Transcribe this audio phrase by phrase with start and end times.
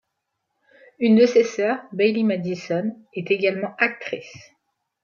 [0.97, 4.35] Une de ses sœurs, Bailee Madison, est également actrice.